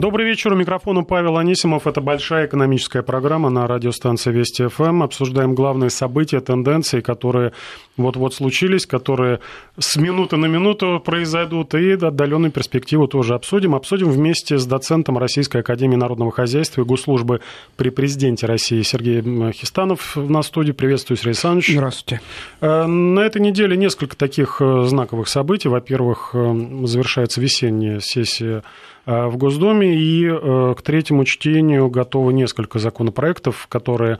[0.00, 0.54] Добрый вечер.
[0.54, 1.86] У микрофона Павел Анисимов.
[1.86, 5.02] Это большая экономическая программа на радиостанции Вести ФМ.
[5.02, 7.52] Обсуждаем главные события, тенденции, которые
[7.98, 9.40] вот-вот случились, которые
[9.78, 13.74] с минуты на минуту произойдут, и отдаленную перспективу тоже обсудим.
[13.74, 17.42] Обсудим вместе с доцентом Российской Академии Народного Хозяйства и Госслужбы
[17.76, 19.20] при президенте России Сергей
[19.52, 20.72] Хистанов на студии.
[20.72, 21.72] Приветствую, Сергей Александрович.
[21.74, 22.22] Здравствуйте.
[22.62, 25.68] Э, на этой неделе несколько таких э, знаковых событий.
[25.68, 28.62] Во-первых, э, завершается весенняя сессия
[29.10, 34.18] в Госдуме, и к третьему чтению готовы несколько законопроектов, которые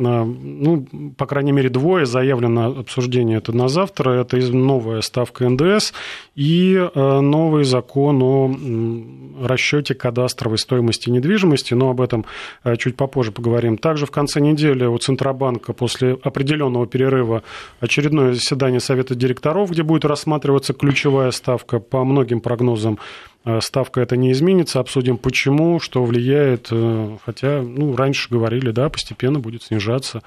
[0.00, 4.12] ну, по крайней мере, двое заявлено обсуждение это на завтра.
[4.12, 5.92] Это новая ставка НДС
[6.34, 12.24] и э, новый закон о расчете кадастровой стоимости недвижимости, но об этом
[12.64, 13.76] э, чуть попозже поговорим.
[13.76, 17.42] Также в конце недели у Центробанка после определенного перерыва
[17.80, 23.29] очередное заседание Совета директоров, где будет рассматриваться ключевая ставка по многим прогнозам Э,
[23.60, 29.38] ставка это не изменится, обсудим почему, что влияет, э, хотя, ну, раньше говорили, да, постепенно
[29.38, 30.22] будет снижаться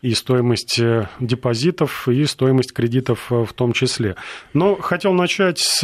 [0.00, 4.16] и стоимость э, депозитов, и стоимость кредитов в том числе.
[4.52, 5.82] Но хотел начать с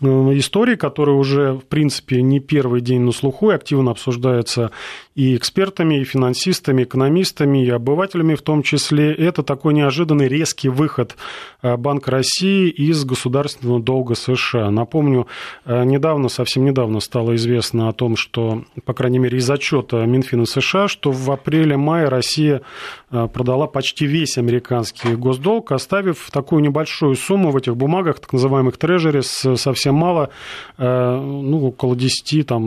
[0.00, 4.70] истории, которая уже, в принципе, не первый день на слуху и активно обсуждается
[5.18, 9.12] и экспертами, и финансистами, экономистами, и обывателями в том числе.
[9.12, 11.16] Это такой неожиданный резкий выход
[11.60, 14.70] э, Банка России из государственного долга США.
[14.70, 15.26] Напомню,
[15.64, 20.46] э, недавно, совсем недавно стало известно о том, что, по крайней мере, из отчета Минфина
[20.46, 22.62] США, что в апреле-мае Россия
[23.10, 28.76] э, продала почти весь американский госдолг, оставив такую небольшую сумму в этих бумагах, так называемых
[28.76, 30.30] трежерис, совсем мало,
[30.78, 32.64] ну, около 10 там,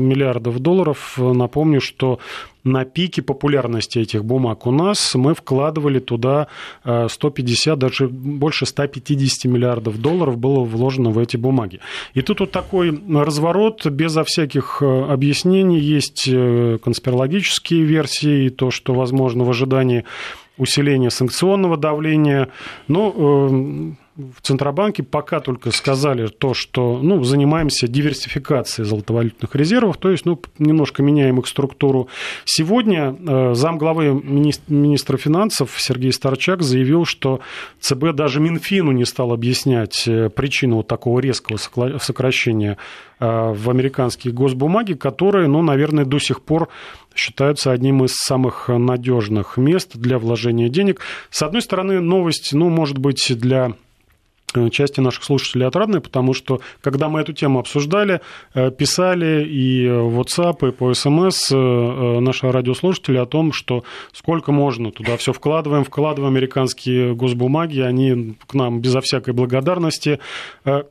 [0.00, 1.18] миллиардов долларов.
[1.18, 2.18] Напомню, что
[2.64, 6.48] на пике популярности этих бумаг у нас мы вкладывали туда
[6.82, 11.80] 150, э, даже больше 150 миллиардов долларов было вложено в эти бумаги.
[12.14, 15.78] И тут вот такой разворот безо всяких э, объяснений.
[15.78, 20.04] Есть э, конспирологические версии, то, что возможно в ожидании
[20.56, 22.48] усиления санкционного давления.
[22.88, 30.24] Но в Центробанке пока только сказали то, что ну, занимаемся диверсификацией золотовалютных резервов, то есть
[30.24, 32.08] ну, немножко меняем их структуру.
[32.44, 34.12] Сегодня э, замглавы
[34.68, 37.40] министра финансов Сергей Старчак заявил, что
[37.80, 42.78] ЦБ даже Минфину не стал объяснять э, причину вот такого резкого сокращения
[43.18, 46.68] э, в американские госбумаги, которые, ну, наверное, до сих пор
[47.16, 51.00] считаются одним из самых надежных мест для вложения денег.
[51.30, 53.74] С одной стороны, новость, ну, может быть, для
[54.70, 58.20] части наших слушателей отрадной, потому что, когда мы эту тему обсуждали,
[58.54, 64.90] э, писали и в WhatsApp, и по э, наши радиослушатели о том, что сколько можно
[64.90, 70.20] туда все вкладываем, вкладываем американские госбумаги, они к нам безо всякой благодарности.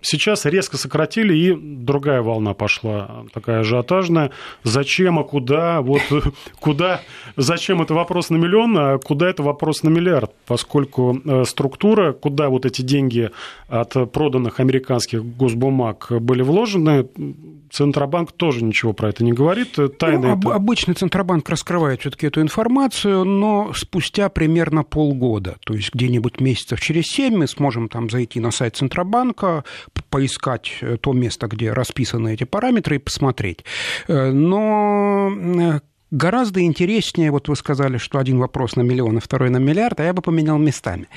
[0.01, 4.31] Сейчас резко сократили, и другая волна пошла, такая ажиотажная.
[4.63, 5.81] Зачем, а куда?
[5.81, 6.01] Вот
[6.59, 7.01] куда,
[7.37, 10.31] зачем это вопрос на миллион, а куда это вопрос на миллиард?
[10.45, 13.31] Поскольку структура, куда вот эти деньги
[13.67, 17.07] от проданных американских госбумаг были вложены.
[17.71, 19.77] Центробанк тоже ничего про это не говорит.
[19.97, 20.53] Тайна ну, это...
[20.53, 27.05] Обычно Центробанк раскрывает все-таки эту информацию, но спустя примерно полгода, то есть где-нибудь месяцев через
[27.05, 29.63] семь мы сможем там зайти на сайт Центробанка,
[30.09, 33.65] поискать то место, где расписаны эти параметры и посмотреть.
[34.07, 35.79] Э, но э,
[36.13, 40.03] Гораздо интереснее, вот вы сказали, что один вопрос на миллион, а второй на миллиард, а
[40.03, 41.07] я бы поменял местами.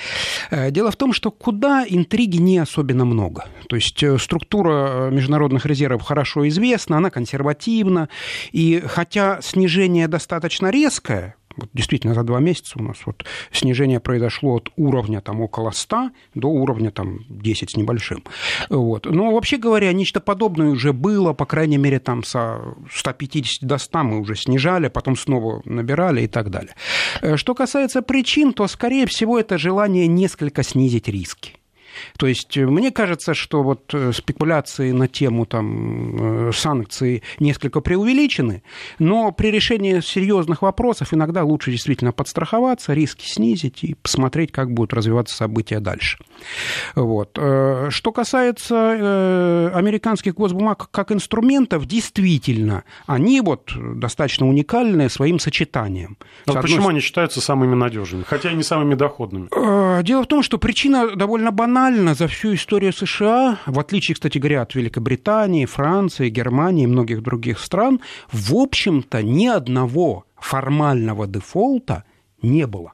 [0.50, 3.44] Э, дело в том, что куда интриги не особенно много.
[3.68, 8.08] То есть э, структура э, международных резервов хорошо известна, она консервативна,
[8.52, 14.56] и хотя снижение достаточно резкое, вот действительно, за два месяца у нас вот снижение произошло
[14.56, 18.24] от уровня там, около 100 до уровня там, 10 с небольшим.
[18.70, 19.06] Вот.
[19.06, 22.60] Но вообще говоря, нечто подобное уже было, по крайней мере, там со
[22.92, 26.74] 150 до 100 мы уже снижали, потом снова набирали и так далее.
[27.22, 31.55] Э, что касается причин, то, скорее всего, это желание несколько снизить риски.
[32.18, 37.80] То есть э, мне кажется, что вот э, спекуляции на тему там, э, санкций несколько
[37.80, 38.62] преувеличены,
[38.98, 44.92] но при решении серьезных вопросов иногда лучше действительно подстраховаться, риски снизить и посмотреть, как будут
[44.92, 46.18] развиваться события дальше.
[46.94, 47.32] Вот.
[47.34, 56.16] Что касается американских госбумаг как инструментов, действительно, они вот достаточно уникальны своим сочетанием.
[56.46, 56.92] Но а почему одной...
[56.92, 59.48] они считаются самыми надежными, хотя и не самыми доходными?
[60.02, 64.38] Дело в том, что причина довольно банальная формально за всю историю США, в отличие, кстати
[64.38, 68.00] говоря, от Великобритании, Франции, Германии и многих других стран,
[68.32, 72.02] в общем-то ни одного формального дефолта
[72.42, 72.92] не было.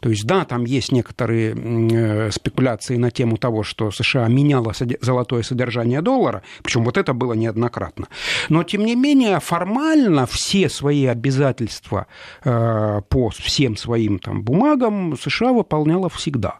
[0.00, 5.42] То есть, да, там есть некоторые э, спекуляции на тему того, что США меняло золотое
[5.42, 8.08] содержание доллара, причем вот это было неоднократно.
[8.50, 12.08] Но, тем не менее, формально все свои обязательства
[12.44, 16.58] э, по всем своим там, бумагам США выполняла всегда.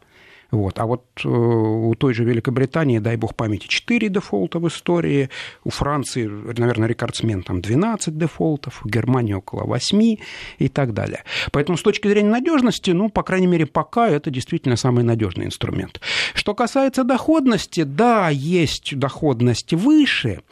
[0.55, 0.79] Вот.
[0.79, 5.29] А вот э, у той же Великобритании, дай бог памяти, 4 дефолта в истории,
[5.65, 10.17] у Франции, наверное, рекордсмен там 12 дефолтов, у Германии около 8
[10.59, 11.25] и так далее.
[11.51, 16.01] Поэтому с точки зрения надежности, ну, по крайней мере, пока это действительно самый надежный инструмент.
[16.35, 20.43] Что касается доходности, да, есть доходность выше,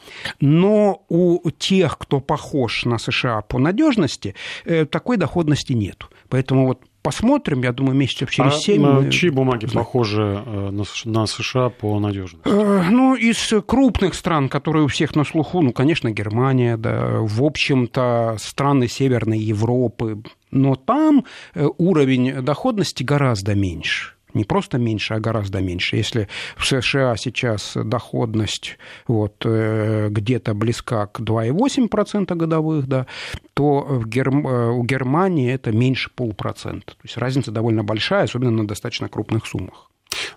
[0.41, 4.35] но у тех, кто похож на США по надежности,
[4.65, 6.07] э, такой доходности нет.
[6.29, 8.87] Поэтому вот посмотрим, я думаю, месяцев через семь.
[8.87, 12.49] А чьи бумаги похожи э, на США по надежности?
[12.49, 17.43] Э, ну, из крупных стран, которые у всех на слуху, ну, конечно, Германия, да, в
[17.43, 25.21] общем-то, страны Северной Европы, но там э, уровень доходности гораздо меньше не просто меньше, а
[25.21, 25.97] гораздо меньше.
[25.97, 33.07] Если в США сейчас доходность вот, э, где-то близка к 2,8% годовых, да,
[33.55, 34.47] то в Герм...
[34.47, 36.93] Э, у Германии это меньше полпроцента.
[36.93, 39.92] То есть разница довольно большая, особенно на достаточно крупных суммах.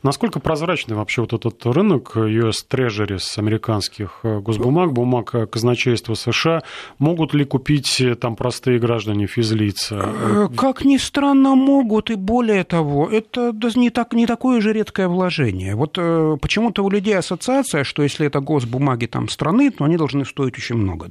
[0.05, 6.61] Насколько прозрачный вообще вот этот рынок US Treasuries, американских э, госбумаг, бумаг э, казначейства США?
[6.99, 10.49] Могут ли купить э, там простые граждане, физлица?
[10.55, 15.73] Как ни странно, могут, и более того, это не, так, не такое же редкое вложение.
[15.73, 15.93] Вот
[16.39, 20.75] почему-то у людей ассоциация, что если это госбумаги там страны, то они должны стоить очень
[20.75, 21.09] много.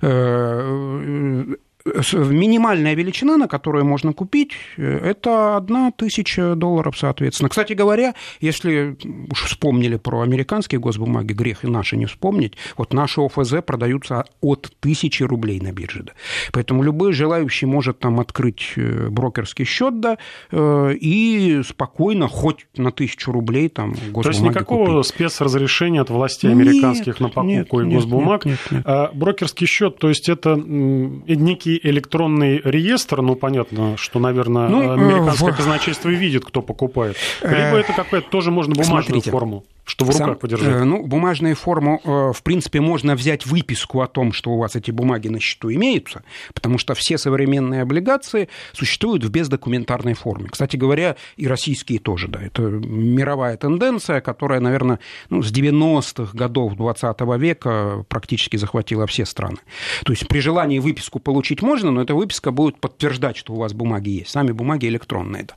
[0.00, 7.48] Да минимальная величина, на которую можно купить, это одна тысяча долларов, соответственно.
[7.48, 8.96] Кстати говоря, если
[9.30, 14.72] уж вспомнили про американские госбумаги, грех и наши не вспомнить, вот наши ОФЗ продаются от
[14.80, 16.02] тысячи рублей на бирже.
[16.04, 16.12] Да.
[16.52, 20.18] Поэтому любой желающий может там открыть э, брокерский счет, да,
[20.50, 25.14] э, и спокойно хоть на тысячу рублей там госбумаги То есть никакого купить.
[25.14, 28.44] спецразрешения от властей американских нет, на покупку нет, госбумаг.
[28.44, 28.82] Нет, нет, нет.
[28.86, 34.92] А брокерский счет, то есть это некий некий электронный реестр, ну, понятно, что, наверное, ну,
[34.92, 35.56] американское в...
[35.56, 37.16] казначейство видит, кто покупает.
[37.42, 40.68] Либо это какая-то тоже можно бумажную Смотрите, форму что в руках Сам, подержать?
[40.68, 44.76] Э, ну, бумажную форму, э, в принципе, можно взять выписку о том, что у вас
[44.76, 46.22] эти бумаги на счету имеются,
[46.54, 50.48] потому что все современные облигации существуют в бездокументарной форме.
[50.50, 52.40] Кстати говоря, и российские тоже, да.
[52.40, 59.58] Это мировая тенденция, которая, наверное, ну, с 90-х годов 20 века практически захватила все страны.
[60.04, 63.72] То есть при желании выписку получить можно, но эта выписка будет подтверждать, что у вас
[63.72, 64.30] бумаги есть.
[64.30, 65.44] Сами бумаги электронные.
[65.44, 65.54] Да.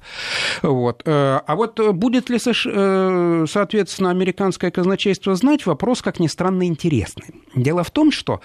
[0.69, 1.03] Вот.
[1.05, 7.27] Э, а вот будет ли, соответственно, американское казначейство знать, вопрос, как ни странно, интересный.
[7.55, 8.41] Дело в том, что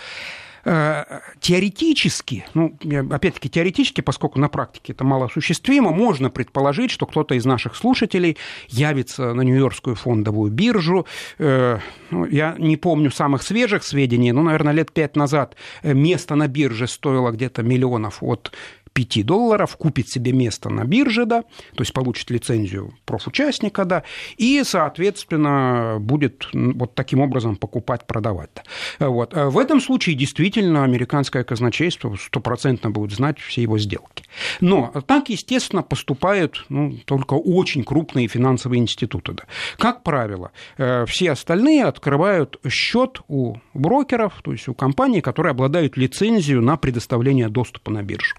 [0.65, 1.05] э,
[1.41, 2.77] теоретически, ну,
[3.11, 8.37] опять-таки теоретически, поскольку на практике это мало осуществимо, можно предположить, что кто-то из наших слушателей
[8.69, 11.07] явится на Нью-Йоркскую фондовую биржу.
[11.39, 11.79] Э,
[12.11, 16.87] ну, я не помню самых свежих сведений, но, наверное, лет пять назад место на бирже
[16.87, 18.53] стоило где-то миллионов от
[18.99, 24.03] 5 долларов, купит себе место на бирже, да, то есть получит лицензию профучастника, да,
[24.37, 28.51] и, соответственно, будет вот таким образом покупать, продавать.
[28.99, 29.09] Да.
[29.09, 29.37] Вот.
[29.37, 34.25] А в этом случае действительно американское казначейство стопроцентно будет знать все его сделки.
[34.61, 39.33] Но так, естественно, поступают ну, только очень крупные финансовые институты.
[39.35, 39.45] Да.
[39.77, 45.97] Как правило, э, все остальные открывают счет у брокеров, то есть у компаний, которые обладают
[45.97, 48.35] лицензией на предоставление доступа на биржу.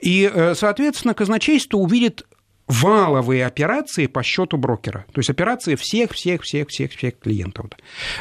[0.00, 2.26] И, э, соответственно, казначейство увидит
[2.70, 5.04] валовые операции по счету брокера.
[5.12, 7.66] То есть операции всех, всех, всех, всех, всех клиентов.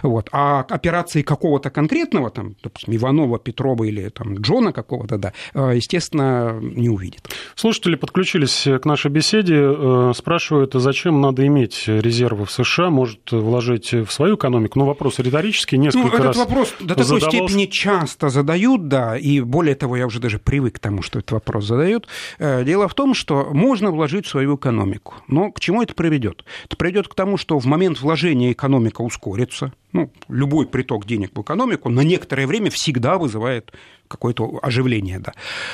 [0.02, 0.30] Вот.
[0.32, 6.60] А операции какого-то конкретного, там, допустим, Иванова, Петрова или там, Джона какого-то, да, э, естественно,
[6.62, 7.30] не увидит.
[7.56, 13.94] Слушатели подключились к нашей беседе, э, спрашивают, зачем надо иметь резервы в США, может вложить
[13.94, 14.80] в свою экономику.
[14.80, 17.30] Ну, вопрос риторический, несколько ну, этот раз вопрос до такой задавался.
[17.30, 21.32] степени часто задают, да, и более того, я уже даже привык к тому, что этот
[21.32, 22.08] вопрос задают.
[22.40, 25.16] Э, дело в том, что можно вложить в свою свою экономику.
[25.28, 26.46] Но к чему это приведет?
[26.64, 29.74] Это приведет к тому, что в момент вложения экономика ускорится.
[29.92, 33.74] Ну, любой приток денег в экономику на некоторое время всегда вызывает
[34.08, 35.20] какое-то оживление.
[35.20, 35.34] Да.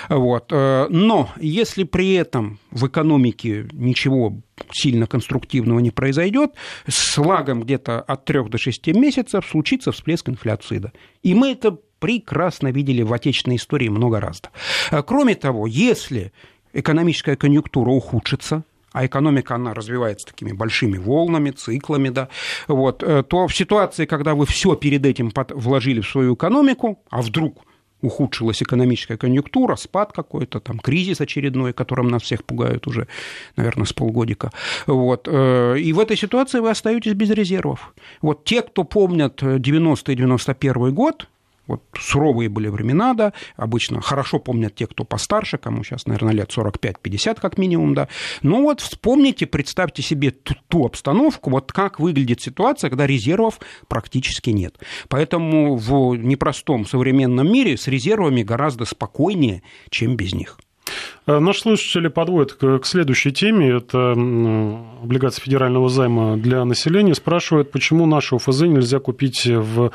[0.10, 0.52] Вот.
[0.52, 4.34] Э, но если при этом в экономике ничего
[4.72, 6.52] сильно конструктивного не произойдет,
[6.88, 10.80] с лагом где-то от 3 до 6 месяцев случится всплеск инфляции.
[10.80, 10.92] Да.
[11.22, 14.42] И мы это прекрасно видели в отечественной истории много раз.
[14.92, 15.04] Да.
[15.04, 16.32] Кроме того, если
[16.76, 22.30] экономическая конъюнктура ухудшится, а экономика, она развивается такими большими волнами, циклами, да,
[22.68, 27.22] вот, э, то в ситуации, когда вы все перед этим вложили в свою экономику, а
[27.22, 27.64] вдруг
[28.02, 33.08] ухудшилась экономическая конъюнктура, спад какой-то, там, кризис очередной, которым нас всех пугают уже,
[33.56, 34.52] наверное, с полгодика.
[34.86, 35.28] Вот.
[35.30, 37.94] Э, и в этой ситуации вы остаетесь без резервов.
[38.22, 41.28] Вот те, кто помнят 90 и 91 год,
[41.68, 46.52] вот суровые были времена, да, обычно хорошо помнят те, кто постарше, кому сейчас, наверное, лет
[46.56, 48.08] 45-50 как минимум, да.
[48.42, 54.50] Но вот вспомните, представьте себе ту, ту обстановку, вот как выглядит ситуация, когда резервов практически
[54.50, 54.78] нет.
[55.08, 60.58] Поэтому в непростом современном мире с резервами гораздо спокойнее, чем без них.
[61.28, 63.70] Э, наш слушатели подводят к, следующей теме.
[63.78, 67.16] Это облигации федерального займа для населения.
[67.16, 69.92] Спрашивают, почему наши ОФЗ нельзя купить в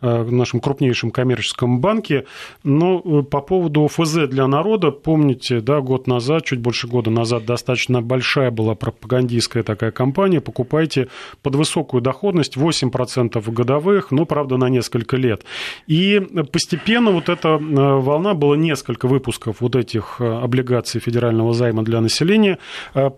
[0.00, 2.26] нашем крупнейшем коммерческом банке.
[2.62, 7.44] Но э, по поводу ФЗ для народа, помните, да, год назад, чуть больше года назад,
[7.44, 10.40] достаточно большая была пропагандистская такая кампания.
[10.40, 11.08] Покупайте
[11.42, 15.44] под высокую доходность 8% годовых, но, правда, на несколько лет.
[15.86, 16.20] И
[16.52, 22.58] постепенно вот эта э, волна, было несколько выпусков вот этих облигаций федерального займа для населения.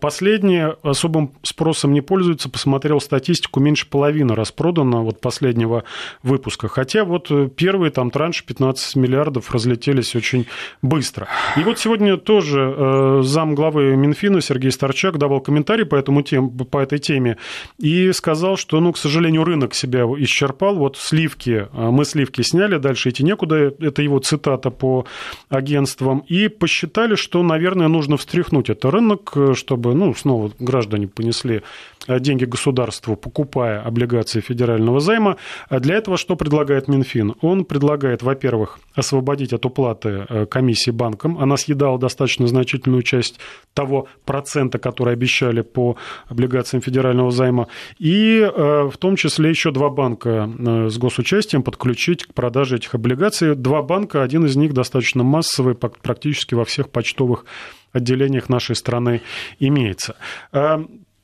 [0.00, 2.50] Последние особым спросом не пользуются.
[2.50, 5.84] Посмотрел статистику, меньше половины распродано вот последнего
[6.22, 6.65] выпуска.
[6.68, 10.46] Хотя вот э, первые там транши 15 миллиардов разлетелись очень
[10.82, 11.28] быстро.
[11.56, 16.50] И вот сегодня тоже э, зам главы Минфина Сергей Старчак давал комментарий по, этому тем,
[16.50, 17.36] по этой теме
[17.78, 20.76] и сказал, что, ну, к сожалению, рынок себя исчерпал.
[20.76, 23.56] Вот сливки, э, мы сливки сняли, дальше идти некуда.
[23.56, 25.06] Это его цитата по
[25.48, 26.24] агентствам.
[26.28, 31.62] И посчитали, что, наверное, нужно встряхнуть этот рынок, чтобы, ну, снова граждане понесли
[32.08, 35.36] деньги государству, покупая облигации федерального займа.
[35.68, 37.34] А для этого что предлагает Минфин?
[37.42, 41.38] Он предлагает, во-первых, освободить от уплаты э, комиссии банкам.
[41.38, 43.38] Она съедала достаточно значительную часть
[43.74, 45.96] того процента, который обещали по
[46.28, 47.68] облигациям федерального займа.
[47.98, 52.94] И э, в том числе еще два банка э, с госучастием подключить к продаже этих
[52.94, 53.54] облигаций.
[53.54, 57.44] Два банка, один из них достаточно массовый, практически во всех почтовых
[57.92, 59.20] отделениях нашей страны
[59.58, 60.16] имеется.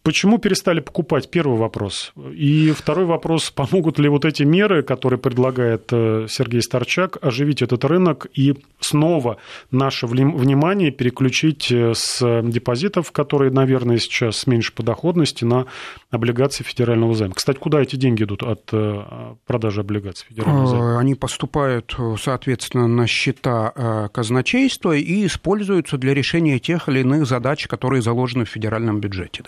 [0.02, 1.30] Почему перестали покупать?
[1.30, 2.12] Первый вопрос.
[2.32, 7.84] И второй вопрос, помогут ли вот эти меры, которые предлагает э, Сергей Старчак, оживить этот
[7.84, 9.36] рынок и снова
[9.70, 15.66] наше внимание переключить э, с депозитов, которые, наверное, сейчас с меньшей по доходности, на
[16.10, 17.34] облигации федерального займа.
[17.34, 20.98] Кстати, куда эти деньги идут от э, продажи облигаций федерального займа?
[20.98, 28.02] Они поступают, соответственно, на счета казначейства и используются для решения тех или иных задач, которые
[28.02, 29.44] заложены в федеральном бюджете.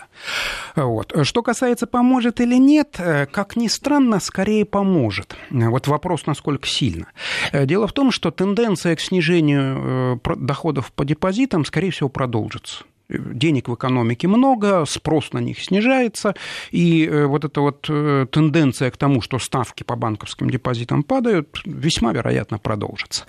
[0.75, 1.13] Вот.
[1.23, 5.35] Что касается, поможет или нет, э, как ни странно, скорее поможет.
[5.49, 7.07] Вот вопрос, насколько сильно.
[7.51, 12.85] Э, дело в том, что тенденция к снижению э, доходов по депозитам, скорее всего, продолжится
[13.09, 16.35] денег в экономике много, спрос на них снижается,
[16.71, 21.61] и э, вот эта вот э, тенденция к тому, что ставки по банковским депозитам падают,
[21.65, 23.25] весьма вероятно продолжится.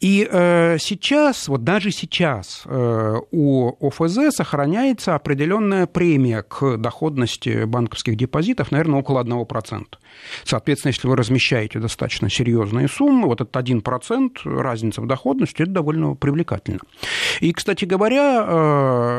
[0.00, 8.70] И э, сейчас, вот даже сейчас у ОФЗ сохраняется определенная премия к доходности банковских депозитов,
[8.70, 9.84] наверное, около 1%.
[10.44, 16.14] Соответственно, если вы размещаете достаточно серьезные суммы, вот этот 1% разница в доходности, это довольно
[16.14, 16.80] привлекательно.
[17.40, 18.44] И, кстати говоря,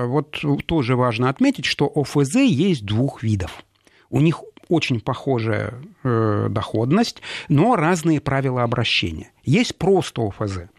[0.05, 3.63] вот тоже важно отметить, что ОФЗ есть двух видов.
[4.09, 9.31] У них очень похожая э, доходность, но разные правила обращения.
[9.43, 10.69] Есть просто ОФЗ.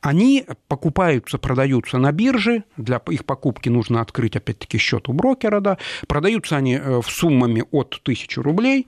[0.00, 5.78] Они покупаются, продаются на бирже, для их покупки нужно открыть, опять-таки, счет у брокера, да,
[6.06, 8.86] продаются они э, в суммами от 1000 рублей,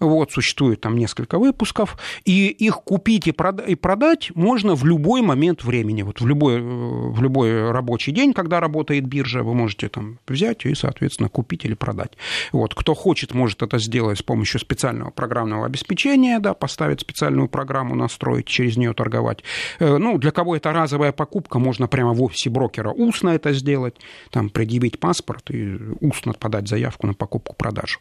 [0.00, 6.02] вот, существует там несколько выпусков, и их купить и продать можно в любой момент времени,
[6.02, 10.64] вот в любой, э, в любой рабочий день, когда работает биржа, вы можете там взять
[10.66, 12.12] и, соответственно, купить или продать.
[12.52, 17.94] Вот, кто хочет, может это сделать с помощью специального программного обеспечения, да, поставить специальную программу,
[17.94, 19.42] настроить, через нее торговать.
[19.78, 23.96] Э, ну, для кого это разовая покупка, можно прямо в офисе брокера устно это сделать,
[24.30, 27.98] там предъявить паспорт и устно подать заявку на покупку-продажу.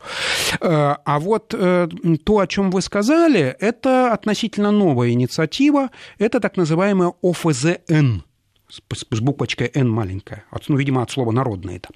[0.62, 1.88] Э, а вот э,
[2.24, 8.22] то, о чем вы сказали, это относительно новая инициатива, это так называемая ОФЗН–
[8.70, 11.90] с буквочкой «Н» маленькая, ну, видимо, от слова «народное» это.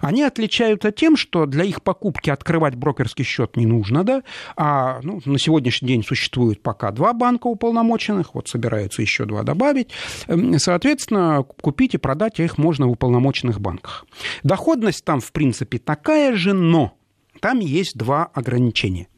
[0.00, 4.22] Они отличаются тем, что для их покупки открывать брокерский счет не нужно, да,
[4.56, 9.90] а ну, на сегодняшний день существует пока два банка уполномоченных, вот собираются еще два добавить.
[10.26, 14.06] Эм, соответственно, купить и продать их можно в уполномоченных банках.
[14.42, 16.94] Доходность там, в принципе, такая же, но
[17.40, 19.08] там есть два ограничения.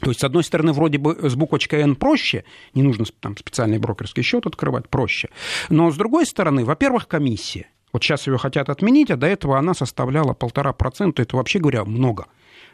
[0.00, 3.78] То есть, с одной стороны, вроде бы с буквочкой N проще, не нужно там специальный
[3.78, 5.30] брокерский счет открывать, проще.
[5.70, 7.70] Но с другой стороны, во-первых, комиссия.
[7.92, 11.22] Вот сейчас ее хотят отменить, а до этого она составляла полтора процента.
[11.22, 12.26] Это вообще говоря много.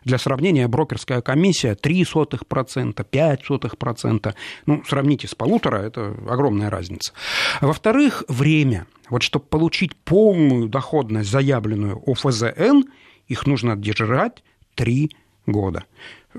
[0.04, 4.34] Для сравнения, брокерская комиссия 0,03%, 0,05%.
[4.66, 7.12] Ну, сравните с полутора, это огромная разница.
[7.60, 8.88] Во-вторых, время.
[9.10, 12.82] Вот чтобы получить полную доходность, заявленную ОФЗН,
[13.28, 14.42] их нужно держать
[14.74, 15.10] 3
[15.46, 15.84] года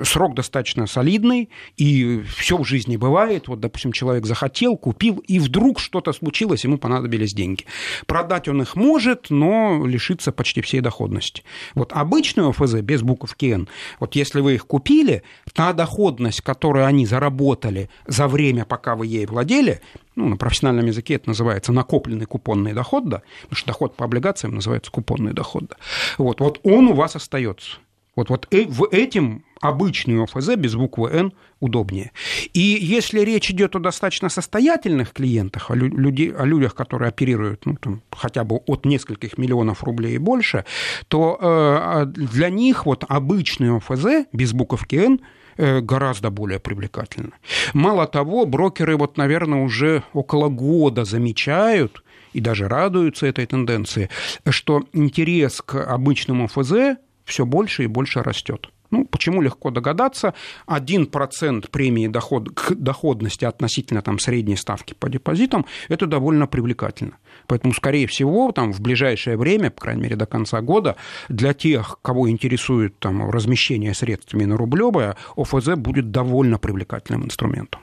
[0.02, 3.48] срок достаточно солидный, и все в жизни бывает.
[3.48, 7.66] Вот, допустим, человек захотел, купил, и вдруг что-то случилось, ему понадобились деньги.
[8.06, 11.44] Продать он их может, но лишиться почти всей доходности.
[11.76, 13.68] Вот обычную ОФЗ без буковки Н,
[14.00, 15.24] вот если вы их купили,
[15.54, 19.82] та доходность, которую они заработали за время, пока вы ей владели,
[20.16, 24.56] ну, на профессиональном языке это называется накопленный купонный доход, да, потому что доход по облигациям
[24.56, 25.76] называется купонный доход, да.
[26.18, 27.78] вот, вот он у вас остается.
[28.16, 32.12] Вот, вот э, в этим обычную ОФЗ без буквы «Н» удобнее.
[32.54, 37.78] И если речь идет о достаточно состоятельных клиентах, о, люди, о людях, которые оперируют ну,
[37.78, 40.66] там, хотя бы от нескольких миллионов рублей и больше,
[41.08, 45.22] то э, а для них вот обычный ОФЗ без буковки «Н»
[45.58, 47.32] э, гораздо более привлекательно.
[47.74, 52.04] Мало того, брокеры, вот, наверное, уже около года замечают
[52.34, 54.10] и даже радуются этой тенденции,
[54.50, 58.70] что интерес к обычному ФЗ все больше и больше растет.
[58.94, 60.36] Ну, почему легко догадаться?
[60.68, 67.18] 1% премии доход, к доходности относительно там, средней ставки по депозитам– это довольно привлекательно.
[67.48, 70.96] Поэтому, скорее всего, там, в ближайшее время, по крайней мере, до конца года,
[71.28, 77.82] для тех, кого интересует там, размещение средствами на рублевое, ОФЗ будет довольно привлекательным инструментом.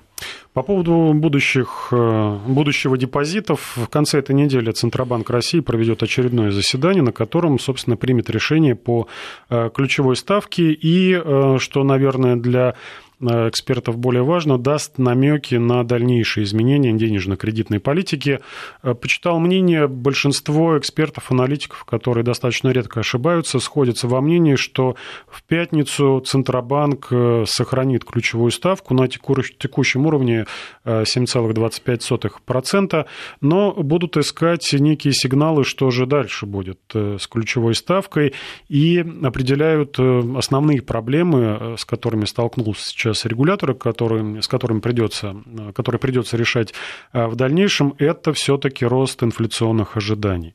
[0.53, 7.03] По поводу будущих, э, будущего депозитов, в конце этой недели Центробанк России проведет очередное заседание,
[7.03, 9.07] на котором, собственно, примет решение по
[9.49, 12.75] э, ключевой ставке и, э, что, наверное, для
[13.21, 18.41] экспертов более важно, даст намеки на дальнейшие изменения денежно-кредитной политики.
[18.83, 24.97] Э, почитал мнение, большинство экспертов, аналитиков, которые достаточно редко ошибаются, сходятся во мнении, что
[25.29, 30.47] в пятницу Центробанк э, сохранит ключевую ставку на текущем уровне
[30.85, 33.07] 7,25%,
[33.41, 38.33] но будут искать некие сигналы, что же дальше будет с ключевой ставкой,
[38.69, 45.37] и определяют основные проблемы, с которыми столкнулся сейчас сейчас регулятора, который, с которым придется,
[45.75, 46.75] который придется решать
[47.13, 50.55] э, в дальнейшем, это все-таки рост инфляционных ожиданий.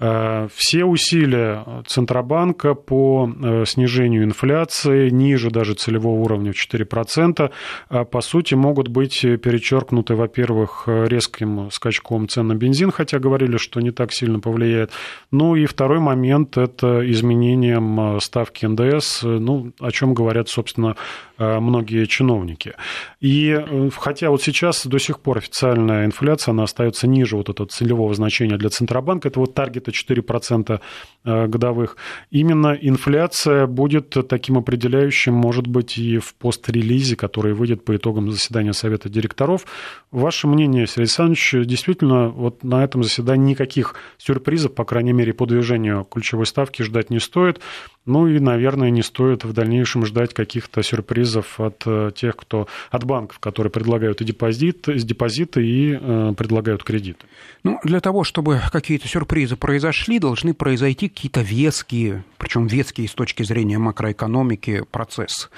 [0.00, 7.50] Э, все усилия Центробанка по э, снижению инфляции ниже даже целевого уровня в 4%,
[7.90, 13.80] э, по сути, могут быть перечеркнуты, во-первых, резким скачком цен на бензин, хотя говорили, что
[13.80, 14.90] не так сильно повлияет.
[15.30, 20.96] Ну и второй момент– это изменением ставки НДС, ну, о чем говорят, собственно,
[21.38, 22.74] многие чиновники.
[23.20, 28.14] И хотя вот сейчас до сих пор официальная инфляция, она остается ниже вот этого целевого
[28.14, 30.80] значения для Центробанка, это вот таргет это 4%
[31.24, 31.96] э, годовых.
[32.30, 38.72] Именно инфляция будет таким определяющим, может быть, и в пострелизе, который выйдет по итогам заседания
[38.72, 39.66] Совета директоров.
[40.10, 45.46] Ваше мнение, Сергей Александрович, действительно, вот на этом заседании никаких сюрпризов, по крайней мере, по
[45.46, 47.60] движению ключевой ставки ждать не стоит.
[48.06, 53.04] Ну и, наверное, не стоит в дальнейшем ждать каких-то сюрпризов от э, тех, кто от
[53.04, 57.24] банков, которые предлагают и депозит, депозиты и э, предлагают кредиты.
[57.62, 63.42] Ну, для того, чтобы какие-то сюрпризы произошли, должны произойти какие-то веские, причем веские с точки
[63.42, 65.48] зрения макроэкономики процессы.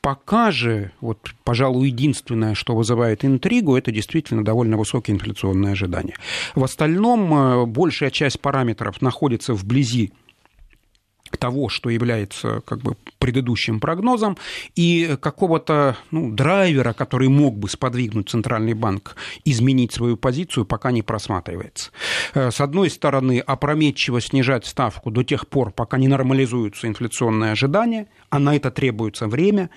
[0.00, 6.14] Пока же, вот, пожалуй, единственное, что вызывает интригу, это действительно довольно высокие инфляционные ожидания.
[6.54, 10.12] В остальном э, большая часть параметров находится вблизи
[11.36, 14.36] того, что является как бы предыдущим прогнозом,
[14.74, 21.02] и какого-то ну, драйвера, который мог бы сподвигнуть Центральный банк изменить свою позицию, пока не
[21.02, 21.90] просматривается.
[22.34, 28.06] Э, с одной стороны, опрометчиво снижать ставку до тех пор, пока не нормализуются инфляционные ожидания,
[28.30, 29.70] а на это требуется время,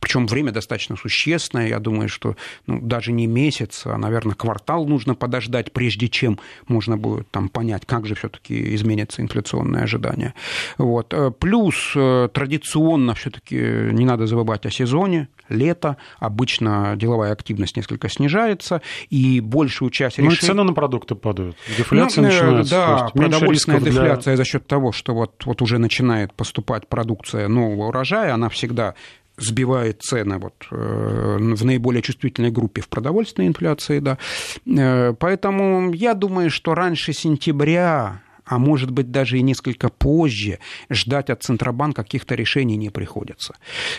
[0.00, 5.14] причем время достаточно существенное, я думаю, что ну, даже не месяц, а, наверное, квартал нужно
[5.14, 10.34] подождать, прежде чем можно будет там, понять, как же все-таки изменятся инфляционные ожидания.
[10.78, 11.03] Вот.
[11.10, 18.08] Э, плюс э, традиционно все-таки не надо забывать о сезоне, лето, обычно деловая активность несколько
[18.08, 20.36] снижается, и большую часть решений...
[20.40, 22.74] Ну, и цены на продукты падают, дефляция ну, начинается.
[22.74, 24.36] Да, продовольственная дефляция для...
[24.36, 28.94] за счет того, что вот, вот уже начинает поступать продукция нового урожая, она всегда
[29.36, 33.98] сбивает цены вот, э, в наиболее чувствительной группе в продовольственной инфляции.
[33.98, 34.18] Да.
[34.66, 40.58] Э, поэтому я думаю, что раньше сентября а может быть даже и несколько позже,
[40.90, 43.54] ждать от Центробанка каких-то решений не приходится.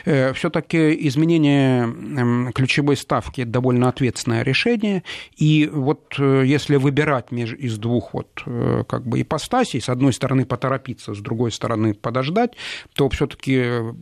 [0.06, 5.04] Э, Все-таки изменение эм, ключевой ставки– довольно ответственное решение,
[5.36, 10.46] и вот э, если выбирать из двух вот э, как бы ипостасей, с одной стороны
[10.46, 12.52] поторопиться, с другой стороны подождать,
[12.94, 13.56] то все-таки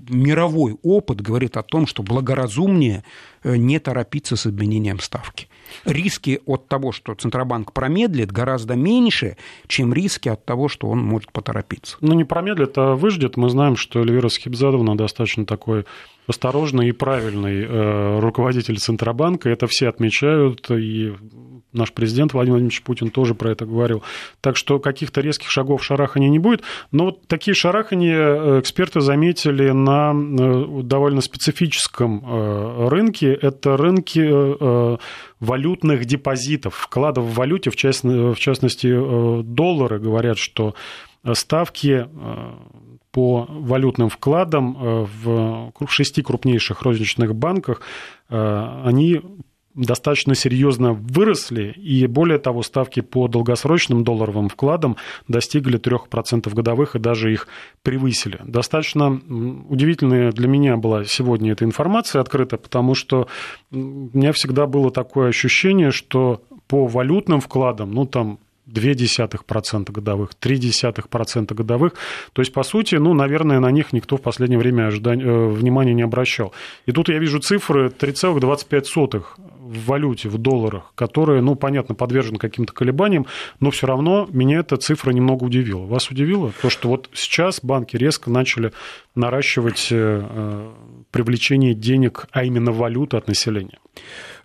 [0.09, 3.03] мировой опыт говорит о том, что благоразумнее
[3.43, 5.47] не торопиться с изменением ставки
[5.85, 11.31] риски от того, что Центробанк промедлит, гораздо меньше, чем риски от того, что он может
[11.31, 11.97] поторопиться.
[12.01, 13.37] Ну, не промедлит, а выждет.
[13.37, 15.85] Мы знаем, что Эльвира Схибзадовна достаточно такой
[16.27, 19.49] осторожный и правильный э, руководитель Центробанка.
[19.49, 21.13] Это все отмечают, и
[21.73, 24.03] наш президент Владимир Владимирович Путин тоже про это говорил.
[24.41, 26.61] Так что каких-то резких шагов шарахания не будет.
[26.91, 33.33] Но вот такие шарахания э, эксперты заметили на э, довольно специфическом э, рынке.
[33.33, 34.23] Это рынки
[35.39, 39.99] валютных депозитов, вкладов в валюте, в, частности, доллары.
[39.99, 40.75] Говорят, что
[41.33, 42.07] ставки
[43.13, 44.75] по валютным вкладам
[45.23, 47.81] в шести крупнейших розничных банках,
[48.27, 49.21] они
[49.75, 54.97] достаточно серьезно выросли, и более того, ставки по долгосрочным долларовым вкладам
[55.27, 57.47] достигли 3% годовых и даже их
[57.81, 58.39] превысили.
[58.43, 59.09] Достаточно
[59.69, 63.27] удивительная для меня была сегодня эта информация открыта, потому что
[63.71, 71.53] у меня всегда было такое ощущение, что по валютным вкладам, ну там 0,2% годовых, 0,3%
[71.53, 71.93] годовых.
[72.33, 75.93] То есть, по сути, ну, наверное, на них никто в последнее время ожидания, э, внимания
[75.93, 76.53] не обращал.
[76.85, 82.73] И тут я вижу цифры 3,25 в валюте, в долларах, которые, ну, понятно, подвержены каким-то
[82.73, 83.25] колебаниям,
[83.59, 85.85] но все равно меня эта цифра немного удивила.
[85.85, 88.71] Вас удивило то, что вот сейчас банки резко начали
[89.15, 90.71] наращивать э, э,
[91.11, 93.79] привлечение денег, а именно валюты от населения?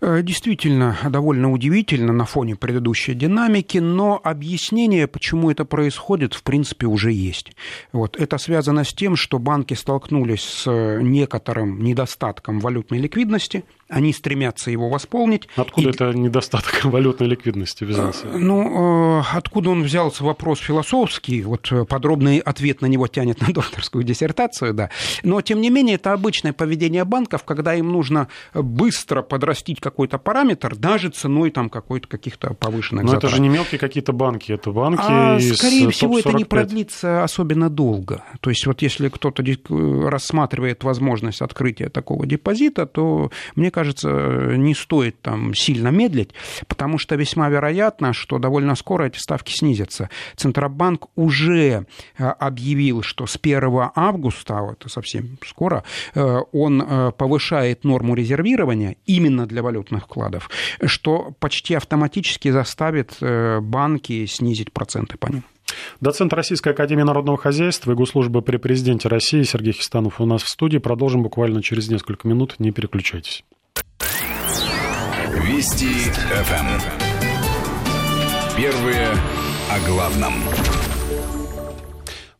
[0.01, 6.87] Э, действительно, довольно удивительно на фоне предыдущей динамики, но объяснение, почему это происходит, в принципе,
[6.87, 7.53] уже есть.
[7.93, 8.17] Вот.
[8.17, 14.89] Это связано с тем, что банки столкнулись с некоторым недостатком валютной ликвидности, они стремятся его
[14.89, 15.49] восполнить.
[15.57, 15.91] Откуда и...
[15.93, 18.27] это недостаток валютной ликвидности взялся?
[18.27, 24.75] Ну, откуда он взялся, вопрос философский, вот подробный ответ на него тянет на докторскую диссертацию,
[24.75, 24.91] да.
[25.25, 30.77] Но, тем не менее, это обычное поведение банков, когда им нужно быстро подрастить какой-то параметр,
[30.77, 33.25] даже ценой там какой-то каких-то повышенных Но затрат.
[33.25, 37.25] это же не мелкие какие-то банки, это банки а, из Скорее всего, это не продлится
[37.25, 38.23] особенно долго.
[38.41, 39.43] То есть вот если кто-то
[40.09, 44.09] рассматривает возможность открытия такого депозита, то, мне кажется,
[44.57, 46.31] не стоит там сильно медлить,
[46.67, 50.11] потому что весьма вероятно, что довольно скоро эти ставки снизятся.
[50.37, 51.87] Центробанк уже
[52.19, 55.83] э, объявил, что с 1 августа, это совсем скоро,
[56.15, 60.51] э, он э, повышает норму резервирования именно для валют валютных вкладов,
[60.85, 65.45] что почти автоматически заставит э, банки снизить проценты по ним.
[66.01, 70.49] Доцент Российской Академии Народного Хозяйства и Госслужбы при Президенте России Сергей Хистанов у нас в
[70.49, 70.79] студии.
[70.79, 72.55] Продолжим буквально через несколько минут.
[72.59, 73.45] Не переключайтесь.
[75.45, 76.55] Вести ФМ.
[76.55, 76.81] Эм.
[78.57, 79.09] Первые
[79.71, 80.88] о главном.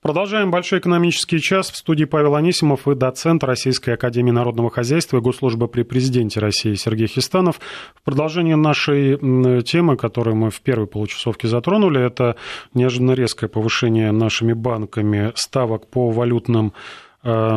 [0.09, 1.71] Продолжаем большой экономический час.
[1.71, 6.73] В студии Павел Анисимов и доцент Российской Академии Народного Хозяйства и Госслужбы при Президенте России
[6.77, 7.61] Сергей Хистанов.
[7.95, 9.19] В продолжение нашей
[9.65, 12.37] темы, которую мы в первой получасовке затронули, это
[12.73, 16.73] неожиданно резкое повышение нашими банками ставок по валютным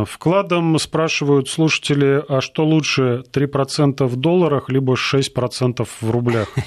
[0.05, 6.49] вкладом спрашивают слушатели, а что лучше, 3% в долларах, либо 6% в рублях?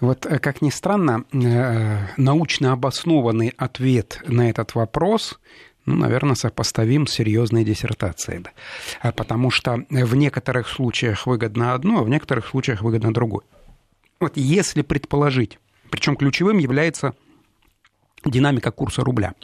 [0.00, 5.38] Вот, э, как ни странно, э, научно обоснованный ответ на этот вопрос
[5.86, 8.40] ну, наверное, сопоставим с серьезной диссертацией.
[8.40, 8.50] Да.
[9.02, 13.44] А потому что в некоторых случаях выгодно одно, а в некоторых случаях выгодно другое.
[14.20, 15.58] Вот если предположить,
[15.90, 17.14] причем ключевым является
[18.24, 19.34] динамика курса рубля.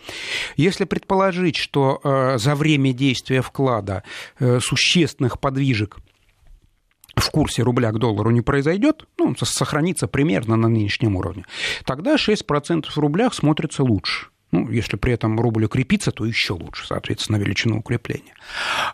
[0.57, 4.03] Если предположить, что э, за время действия вклада
[4.39, 5.99] э, существенных подвижек
[7.17, 11.45] в курсе рубля к доллару не произойдет, ну, сохранится примерно на нынешнем уровне,
[11.85, 14.29] тогда 6% в рублях смотрится лучше.
[14.53, 18.35] Ну, если при этом рубль укрепится, то еще лучше, соответственно, величину укрепления.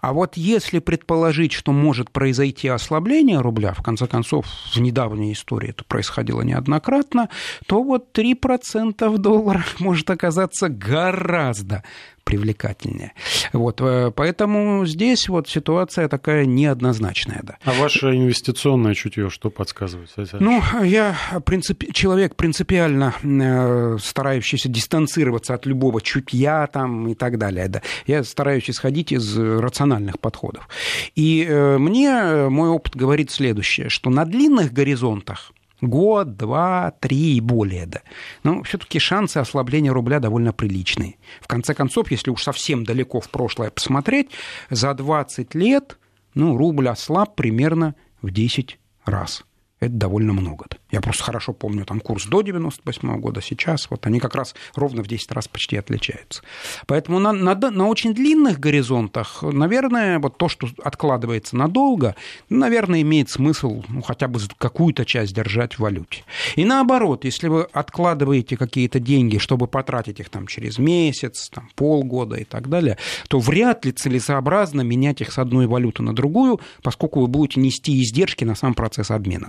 [0.03, 5.71] А вот если предположить, что может произойти ослабление рубля, в конце концов, в недавней истории
[5.71, 7.31] это происходило неоднократно,
[7.67, 11.83] то вот 3% в долларах может оказаться гораздо
[12.27, 13.13] привлекательнее.
[13.53, 17.41] Вот, э, поэтому здесь вот ситуация такая неоднозначная.
[17.45, 17.57] Да.
[17.65, 20.11] А ваше инвестиционное чутье что подсказывает?
[20.33, 21.85] Ну, я принцип...
[21.93, 27.69] человек принципиально э, старающийся дистанцироваться от любого чутья там, и так далее.
[27.69, 27.83] Да.
[28.09, 30.69] Я стараюсь исходить из рациональных подходов.
[31.15, 37.41] И э, мне мой опыт говорит следующее, что на длинных горизонтах Год, два, три и
[37.41, 38.01] более, да.
[38.43, 41.17] Но все-таки шансы ослабления рубля довольно приличные.
[41.41, 44.31] В конце концов, если уж совсем далеко в прошлое посмотреть,
[44.71, 45.99] за 20 лет
[46.35, 49.45] ну, рубль ослаб примерно в 10 раз
[49.81, 50.67] это довольно много.
[50.91, 55.03] Я просто хорошо помню там курс до 98 года, сейчас вот они как раз ровно
[55.03, 56.43] в 10 раз почти отличаются.
[56.87, 62.15] Поэтому на, на, на очень длинных горизонтах, наверное, вот то, что откладывается надолго,
[62.49, 66.25] наверное, имеет смысл ну, хотя бы какую-то часть держать в валюте.
[66.55, 72.37] И наоборот, если вы откладываете какие-то деньги, чтобы потратить их там через месяц, там, полгода
[72.37, 72.97] и так далее,
[73.29, 78.01] то вряд ли целесообразно менять их с одной валюты на другую, поскольку вы будете нести
[78.03, 79.49] издержки на сам процесс обмена.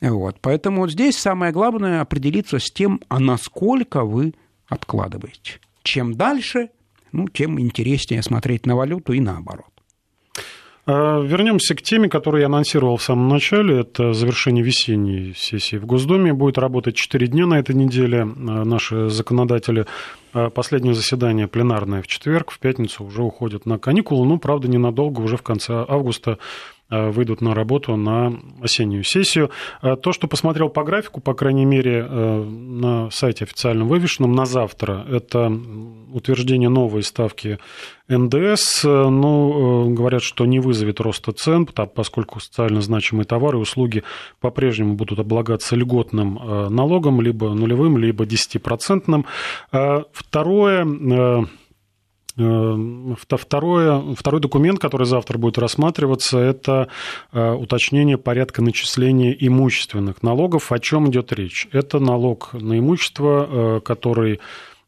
[0.00, 0.40] Вот.
[0.66, 4.34] Вот здесь самое главное определиться с тем, а насколько вы
[4.68, 5.60] откладываете.
[5.82, 6.70] Чем дальше,
[7.12, 9.66] ну, тем интереснее смотреть на валюту и наоборот.
[10.90, 13.80] А, Вернемся к теме, которую я анонсировал в самом начале.
[13.80, 16.32] Это завершение весенней сессии в Госдуме.
[16.32, 18.22] Будет работать 4 дня на этой неделе.
[18.22, 18.26] А,
[18.64, 19.84] наши законодатели
[20.32, 24.26] а, последнее заседание пленарное в четверг, в пятницу уже уходят на каникулы.
[24.26, 26.38] Ну, правда, ненадолго, уже в конце августа
[26.90, 29.50] выйдут на работу на осеннюю сессию.
[29.82, 34.46] Э, то, что посмотрел по графику, по крайней мере, э, на сайте официально вывешенном на
[34.46, 35.52] завтра, это
[36.12, 37.58] утверждение новой ставки
[38.08, 38.84] НДС.
[38.84, 44.02] Ну, говорят, что не вызовет роста цен, поскольку социально значимые товары и услуги
[44.40, 49.24] по-прежнему будут облагаться льготным налогом, либо нулевым, либо 10%.
[50.12, 51.48] Второе,
[52.38, 56.88] второе, второй документ, который завтра будет рассматриваться, это
[57.32, 60.70] э, уточнение порядка начисления имущественных налогов.
[60.70, 61.68] О чем идет речь?
[61.72, 64.40] Это налог на имущество, э, который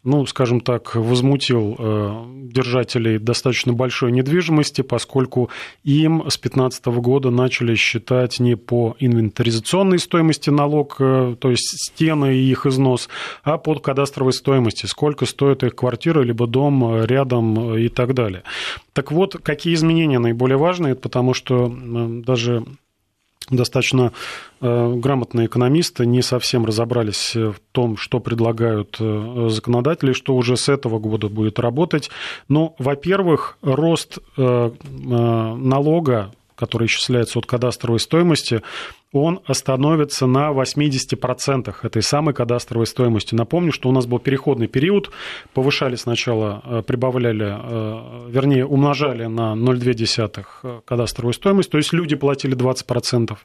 [0.02, 5.50] ну, скажем так, возмутил э, держателей достаточно большой недвижимости, поскольку
[5.84, 12.34] им с 2015 года начали считать не по инвентаризационной стоимости налог, э, то есть стены
[12.34, 13.10] и их износ,
[13.42, 18.42] а под кадастровой стоимости, сколько стоит их квартира, либо дом э, рядом и так далее.
[18.94, 22.64] Так вот, какие изменения наиболее важные, потому что даже
[23.50, 24.12] достаточно
[24.60, 30.68] э, грамотные экономисты не совсем разобрались в том, что предлагают э, законодатели, что уже с
[30.68, 32.10] этого года будет работать.
[32.48, 38.62] Но, ну, во-первых, рост э, налога, который исчисляется от кадастровой стоимости,
[39.12, 43.34] он остановится на 80% этой самой кадастровой стоимости.
[43.34, 45.10] Напомню, что у нас был переходный период,
[45.52, 53.36] повышали сначала, прибавляли, вернее, умножали на 0,2 кадастровую стоимость, то есть люди платили 20%,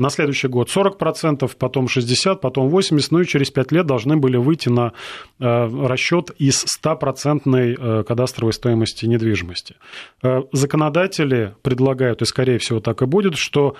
[0.00, 4.38] на следующий год 40%, потом 60%, потом 80%, ну и через 5 лет должны были
[4.38, 4.92] выйти на
[5.38, 9.76] э, расчет из 100% э, кадастровой стоимости недвижимости.
[10.22, 13.76] Э, законодатели предлагают, и скорее всего так и будет, что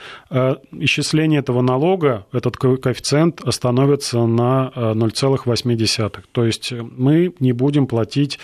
[0.72, 6.18] исчисление этого налога, этот коэффициент остановится на 0,8.
[6.32, 8.38] То есть мы не будем платить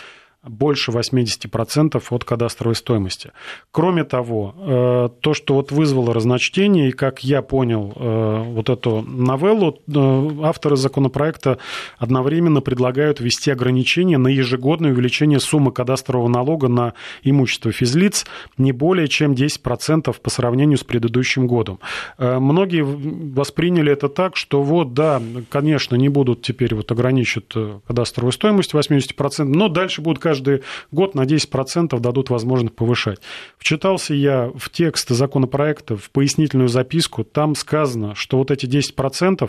[0.48, 3.32] больше 80% от кадастровой стоимости.
[3.70, 9.02] Кроме того, э, то, что вот вызвало разночтение, и как я понял э, вот эту
[9.02, 11.59] новеллу, э, авторы законопроекта
[11.98, 18.26] одновременно предлагают ввести ограничения на ежегодное увеличение суммы кадастрового налога на имущество физлиц
[18.59, 21.78] не более чем 10% по сравнению с предыдущим годом.
[22.18, 27.52] Многие восприняли это так, что вот, да, конечно, не будут теперь вот ограничить
[27.87, 33.20] кадастровую стоимость 80%, но дальше будут каждый каждый год на 10% дадут возможность повышать.
[33.59, 39.49] Вчитался я в текст законопроекта, в пояснительную записку, там сказано, что вот эти 10%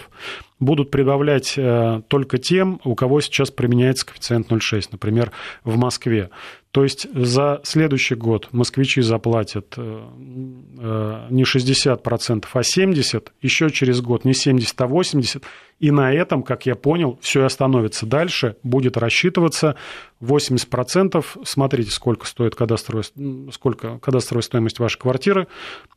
[0.60, 5.32] будут прибавлять э, только тем, у кого сейчас применяется коэффициент 0,6, например,
[5.64, 6.30] в Москве.
[6.72, 10.02] То есть за следующий год москвичи заплатят э,
[10.80, 15.44] э, не 60%, а 70%, еще через год не 70%, а 80%,
[15.80, 18.08] и на этом, как я понял, все и остановится.
[18.08, 19.76] Дальше будет рассчитываться
[20.22, 21.24] 80%.
[21.44, 23.06] Смотрите, сколько стоит кадастровая,
[23.52, 25.48] сколько кадастровая стоимость вашей квартиры,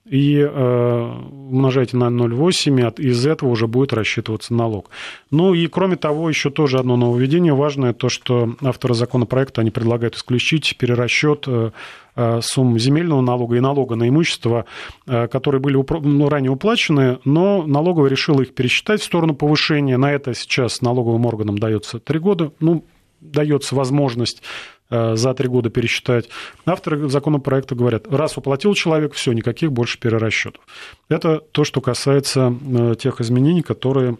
[0.04, 4.90] и э, умножайте на 0,8, и из этого уже будет рассчитываться налог.
[5.30, 10.16] Ну и кроме того, еще тоже одно нововведение важное, то, что авторы законопроекта, они предлагают
[10.16, 11.70] исключить перерасчет э,
[12.16, 14.66] э, сумм земельного налога и налога на имущество,
[15.06, 19.96] э, которые были ну, ранее уплачены, но налоговая решила их пересчитать в сторону повышения.
[19.96, 22.52] На это сейчас налоговым органам дается три года.
[22.60, 22.84] Ну,
[23.20, 24.42] дается возможность
[24.88, 26.28] за три года пересчитать.
[26.66, 30.64] Авторы законопроекта говорят, раз уплатил человек, все, никаких больше перерасчетов.
[31.08, 32.52] Это то, что касается
[32.98, 34.16] тех изменений, которые,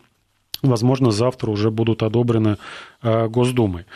[0.63, 2.59] возможно, завтра уже будут одобрены
[3.03, 3.87] Госдумой.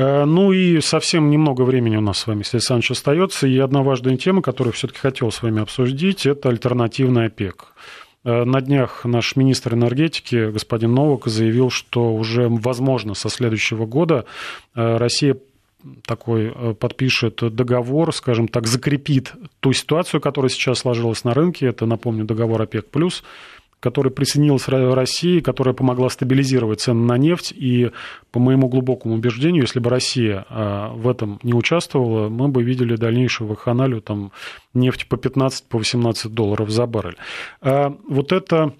[0.00, 3.48] Ну и совсем немного времени у нас с вами, Сергей Александрович, остается.
[3.48, 7.74] И одна важная тема, которую все-таки хотел с вами обсудить, это альтернативная ОПЕК.
[8.22, 14.24] На днях наш министр энергетики, господин Новак, заявил, что уже, возможно, со следующего года
[14.74, 15.36] Россия
[16.04, 21.66] такой подпишет договор, скажем так, закрепит ту ситуацию, которая сейчас сложилась на рынке.
[21.66, 22.86] Это, напомню, договор ОПЕК+,
[23.80, 27.52] которой присоединилась Россия, которая помогла стабилизировать цены на нефть.
[27.56, 27.90] И,
[28.30, 32.96] по моему глубокому убеждению, если бы Россия а, в этом не участвовала, мы бы видели
[32.96, 34.32] дальнейшую вакханалию там,
[34.74, 37.16] нефти по 15-18 по 18 долларов за баррель.
[37.60, 38.74] А вот это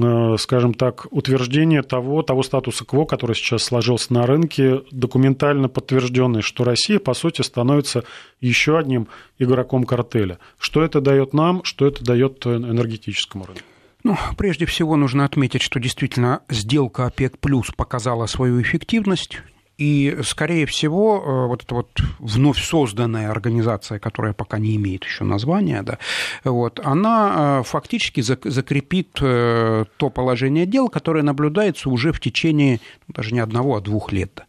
[0.00, 6.42] а, скажем так, утверждение того, того статуса КВО, который сейчас сложился на рынке, документально подтвержденный,
[6.42, 8.04] что Россия, по сути, становится
[8.40, 10.38] еще одним игроком картеля.
[10.58, 13.62] Что это дает нам, что это дает энергетическому рынку?
[14.04, 19.40] Ну, прежде всего нужно отметить, что действительно сделка ОПЕК плюс показала свою эффективность.
[19.78, 25.24] И, скорее всего, э, вот эта вот вновь созданная организация, которая пока не имеет еще
[25.24, 25.98] названия, да,
[26.44, 33.14] вот, она э, фактически закрепит э, то положение дел, которое наблюдается уже в течение ну,
[33.14, 34.42] даже не одного, а двух лет.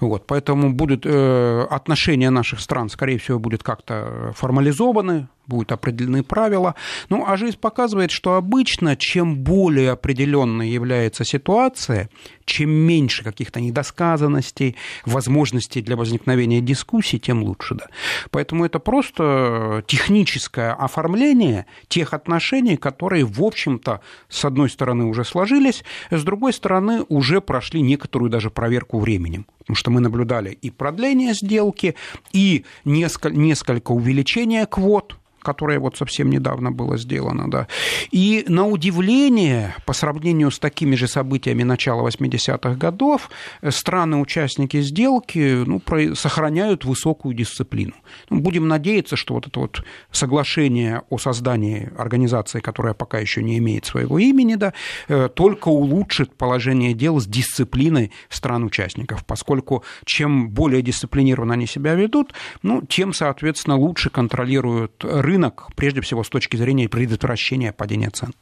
[0.00, 6.74] Вот, поэтому будут, отношения наших стран, скорее всего, будут как-то формализованы, будут определены правила.
[7.08, 12.10] Ну, а жизнь показывает, что обычно, чем более определенной является ситуация,
[12.44, 17.74] чем меньше каких-то недосказанностей, возможностей для возникновения дискуссий, тем лучше.
[17.74, 17.86] Да.
[18.30, 25.84] Поэтому это просто техническое оформление тех отношений, которые, в общем-то, с одной стороны уже сложились,
[26.10, 29.46] с другой стороны уже прошли некоторую даже проверку временем.
[29.58, 31.94] Потому что мы наблюдали и продление сделки,
[32.32, 37.68] и несколько, несколько увеличения квот, которое вот совсем недавно было сделано, да.
[38.10, 43.30] И на удивление, по сравнению с такими же событиями начала 80-х годов,
[43.68, 45.80] страны-участники сделки ну,
[46.14, 47.94] сохраняют высокую дисциплину.
[48.30, 53.58] Ну, будем надеяться, что вот это вот соглашение о создании организации, которая пока еще не
[53.58, 54.72] имеет своего имени, да,
[55.08, 62.34] э, только улучшит положение дел с дисциплиной стран-участников, поскольку чем более дисциплинированно они себя ведут,
[62.62, 68.32] ну, тем, соответственно, лучше контролируют рынок, рынок, прежде всего с точки зрения предотвращения падения цен.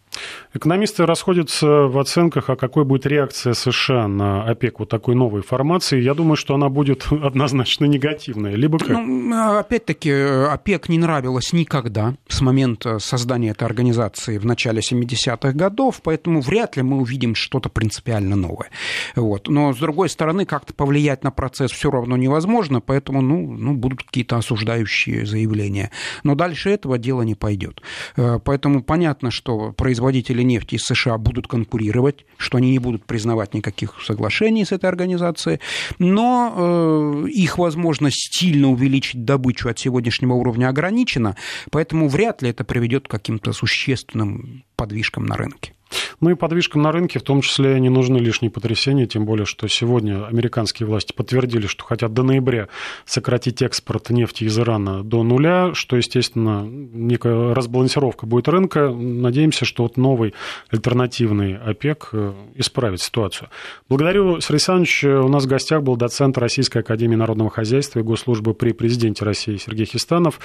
[0.54, 6.00] Экономисты расходятся в оценках, а какой будет реакция США на ОПЕК вот такой новой формации.
[6.00, 8.54] Я думаю, что она будет однозначно негативная.
[8.54, 8.96] Либо как?
[8.98, 16.00] Ну, опять-таки, ОПЕК не нравилась никогда с момента создания этой организации в начале 70-х годов,
[16.02, 18.70] поэтому вряд ли мы увидим что-то принципиально новое.
[19.14, 19.48] Вот.
[19.48, 24.02] Но, с другой стороны, как-то повлиять на процесс все равно невозможно, поэтому ну, ну, будут
[24.02, 25.90] какие-то осуждающие заявления.
[26.22, 27.82] Но дальше этого дела не пойдет.
[28.16, 29.72] Э, поэтому понятно, что
[30.06, 34.86] производители нефти из США будут конкурировать, что они не будут признавать никаких соглашений с этой
[34.86, 35.58] организацией,
[35.98, 41.36] но э, их возможность сильно увеличить добычу от сегодняшнего уровня ограничена,
[41.72, 45.75] поэтому вряд ли это приведет к каким-то существенным подвижкам на рынке.
[46.20, 49.68] Ну и подвижкам на рынке в том числе не нужны лишние потрясения, тем более, что
[49.68, 52.68] сегодня американские власти подтвердили, что хотят до ноября
[53.04, 58.90] сократить экспорт нефти из Ирана до нуля, что, естественно, некая разбалансировка будет рынка.
[58.90, 60.34] Надеемся, что вот новый
[60.70, 63.48] альтернативный ОПЕК э, исправит ситуацию.
[63.88, 65.04] Благодарю, Сергей Александрович.
[65.04, 69.56] У нас в гостях был доцент Российской Академии Народного Хозяйства и Госслужбы при президенте России
[69.56, 70.40] Сергей Хистанов.